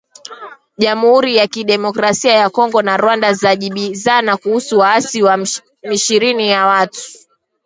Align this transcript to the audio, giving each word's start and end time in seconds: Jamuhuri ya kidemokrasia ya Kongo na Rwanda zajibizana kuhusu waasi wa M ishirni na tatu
Jamuhuri 0.77 1.35
ya 1.35 1.47
kidemokrasia 1.47 2.33
ya 2.33 2.49
Kongo 2.49 2.81
na 2.81 2.97
Rwanda 2.97 3.33
zajibizana 3.33 4.37
kuhusu 4.37 4.79
waasi 4.79 5.23
wa 5.23 5.33
M 5.33 5.43
ishirni 5.91 6.49
na 6.49 6.55
tatu 6.63 7.01